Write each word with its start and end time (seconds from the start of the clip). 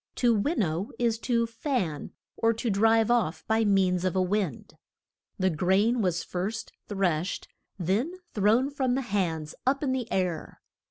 To 0.15 0.33
win 0.33 0.57
now 0.57 0.89
is 0.97 1.19
to 1.19 1.45
fan, 1.45 2.11
or 2.35 2.53
to 2.53 2.71
drive 2.71 3.11
off 3.11 3.45
by 3.45 3.63
means 3.63 4.03
of 4.03 4.15
a 4.15 4.21
wind. 4.23 4.73
The 5.37 5.51
grain 5.51 6.01
was 6.01 6.23
first 6.23 6.71
threshed, 6.87 7.47
then 7.77 8.15
thrown 8.33 8.71
from 8.71 8.95
the 8.95 9.03
hands 9.03 9.53
up 9.67 9.83
in 9.83 9.91
the 9.91 10.11
air. 10.11 10.59